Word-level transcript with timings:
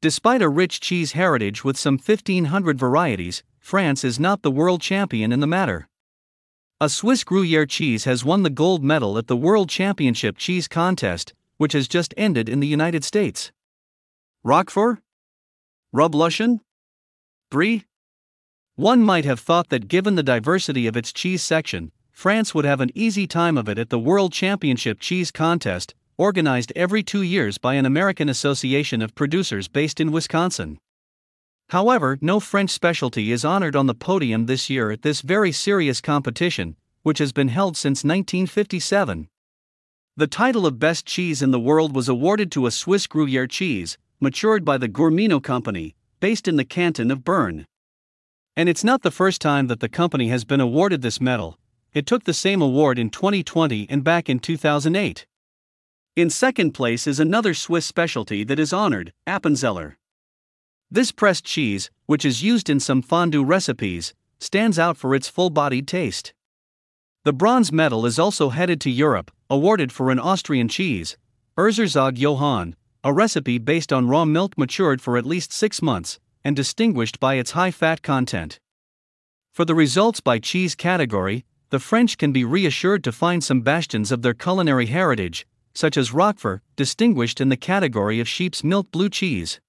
Despite 0.00 0.42
a 0.42 0.48
rich 0.48 0.78
cheese 0.78 1.12
heritage 1.12 1.64
with 1.64 1.76
some 1.76 1.98
1,500 1.98 2.78
varieties, 2.78 3.42
France 3.58 4.04
is 4.04 4.20
not 4.20 4.42
the 4.42 4.50
world 4.50 4.80
champion 4.80 5.32
in 5.32 5.40
the 5.40 5.46
matter. 5.46 5.88
A 6.80 6.88
Swiss 6.88 7.24
Gruyere 7.24 7.66
cheese 7.66 8.04
has 8.04 8.24
won 8.24 8.44
the 8.44 8.50
gold 8.50 8.84
medal 8.84 9.18
at 9.18 9.26
the 9.26 9.36
World 9.36 9.68
Championship 9.68 10.38
Cheese 10.38 10.68
Contest, 10.68 11.34
which 11.56 11.72
has 11.72 11.88
just 11.88 12.14
ended 12.16 12.48
in 12.48 12.60
the 12.60 12.68
United 12.68 13.02
States. 13.02 13.50
Roquefort? 14.44 15.00
Reblochon? 15.92 16.60
Brie? 17.50 17.84
One 18.76 19.02
might 19.02 19.24
have 19.24 19.40
thought 19.40 19.70
that 19.70 19.88
given 19.88 20.14
the 20.14 20.22
diversity 20.22 20.86
of 20.86 20.96
its 20.96 21.12
cheese 21.12 21.42
section, 21.42 21.90
France 22.12 22.54
would 22.54 22.64
have 22.64 22.80
an 22.80 22.92
easy 22.94 23.26
time 23.26 23.58
of 23.58 23.68
it 23.68 23.78
at 23.78 23.90
the 23.90 23.98
World 23.98 24.32
Championship 24.32 25.00
Cheese 25.00 25.32
Contest, 25.32 25.96
organized 26.18 26.72
every 26.74 27.02
two 27.02 27.22
years 27.22 27.56
by 27.56 27.74
an 27.74 27.86
American 27.86 28.28
association 28.28 29.00
of 29.00 29.14
producers 29.14 29.68
based 29.68 30.00
in 30.00 30.12
Wisconsin. 30.12 30.76
However, 31.70 32.18
no 32.20 32.40
French 32.40 32.70
specialty 32.70 33.30
is 33.30 33.44
honored 33.44 33.76
on 33.76 33.86
the 33.86 33.94
podium 33.94 34.46
this 34.46 34.68
year 34.68 34.90
at 34.90 35.02
this 35.02 35.20
very 35.20 35.52
serious 35.52 36.00
competition, 36.00 36.76
which 37.02 37.18
has 37.18 37.32
been 37.32 37.48
held 37.48 37.76
since 37.76 38.04
1957. 38.04 39.28
The 40.16 40.26
title 40.26 40.66
of 40.66 40.80
Best 40.80 41.06
Cheese 41.06 41.40
in 41.40 41.52
the 41.52 41.60
World 41.60 41.94
was 41.94 42.08
awarded 42.08 42.50
to 42.52 42.66
a 42.66 42.72
Swiss 42.72 43.06
Gruyere 43.06 43.46
cheese, 43.46 43.96
matured 44.20 44.64
by 44.64 44.76
the 44.76 44.88
Gourmino 44.88 45.40
Company, 45.40 45.94
based 46.18 46.48
in 46.48 46.56
the 46.56 46.64
canton 46.64 47.10
of 47.10 47.22
Bern. 47.22 47.64
And 48.56 48.68
it's 48.68 48.82
not 48.82 49.02
the 49.02 49.12
first 49.12 49.40
time 49.40 49.68
that 49.68 49.78
the 49.78 49.88
company 49.88 50.28
has 50.28 50.44
been 50.44 50.60
awarded 50.60 51.02
this 51.02 51.20
medal, 51.20 51.58
it 51.94 52.06
took 52.06 52.24
the 52.24 52.34
same 52.34 52.60
award 52.60 52.98
in 52.98 53.10
2020 53.10 53.86
and 53.88 54.04
back 54.04 54.28
in 54.28 54.38
2008. 54.38 55.26
In 56.18 56.30
second 56.30 56.72
place 56.72 57.06
is 57.06 57.20
another 57.20 57.54
Swiss 57.54 57.86
specialty 57.86 58.42
that 58.42 58.58
is 58.58 58.72
honored, 58.72 59.12
Appenzeller. 59.24 59.94
This 60.90 61.12
pressed 61.12 61.44
cheese, 61.44 61.92
which 62.06 62.24
is 62.24 62.42
used 62.42 62.68
in 62.68 62.80
some 62.80 63.02
fondue 63.02 63.44
recipes, 63.44 64.14
stands 64.40 64.80
out 64.80 64.96
for 64.96 65.14
its 65.14 65.28
full 65.28 65.48
bodied 65.48 65.86
taste. 65.86 66.34
The 67.22 67.32
bronze 67.32 67.70
medal 67.70 68.04
is 68.04 68.18
also 68.18 68.48
headed 68.48 68.80
to 68.80 68.90
Europe, 68.90 69.30
awarded 69.48 69.92
for 69.92 70.10
an 70.10 70.18
Austrian 70.18 70.66
cheese, 70.66 71.16
Erzherzog 71.56 72.18
Johann, 72.18 72.74
a 73.04 73.12
recipe 73.12 73.58
based 73.58 73.92
on 73.92 74.08
raw 74.08 74.24
milk 74.24 74.58
matured 74.58 75.00
for 75.00 75.16
at 75.16 75.24
least 75.24 75.52
six 75.52 75.80
months, 75.80 76.18
and 76.42 76.56
distinguished 76.56 77.20
by 77.20 77.34
its 77.34 77.52
high 77.52 77.70
fat 77.70 78.02
content. 78.02 78.58
For 79.52 79.64
the 79.64 79.76
results 79.76 80.18
by 80.18 80.40
cheese 80.40 80.74
category, 80.74 81.44
the 81.70 81.78
French 81.78 82.18
can 82.18 82.32
be 82.32 82.44
reassured 82.44 83.04
to 83.04 83.12
find 83.12 83.44
some 83.44 83.60
bastions 83.60 84.10
of 84.10 84.22
their 84.22 84.34
culinary 84.34 84.86
heritage, 84.86 85.46
such 85.78 85.96
as 85.96 86.12
Roquefort, 86.12 86.60
distinguished 86.74 87.40
in 87.40 87.50
the 87.50 87.56
category 87.56 88.18
of 88.18 88.26
sheep's 88.26 88.64
milk 88.64 88.90
blue 88.90 89.08
cheese. 89.08 89.60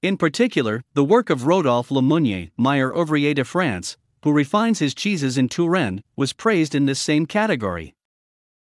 In 0.00 0.16
particular, 0.16 0.82
the 0.94 1.04
work 1.04 1.28
of 1.28 1.46
Rodolphe 1.46 1.94
Lemonnier, 1.94 2.48
Meilleur 2.56 2.94
Ouvrier 2.94 3.34
de 3.34 3.44
France, 3.44 3.98
who 4.22 4.32
refines 4.32 4.78
his 4.78 4.94
cheeses 4.94 5.36
in 5.36 5.50
Touraine, 5.50 6.02
was 6.16 6.32
praised 6.32 6.74
in 6.74 6.86
this 6.86 6.98
same 6.98 7.26
category. 7.26 7.94